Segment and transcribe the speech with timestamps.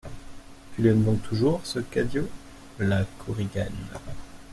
[0.73, 2.27] Tu l'aimes donc toujours, ce Cadio?
[2.79, 3.69] LA KORIGANE.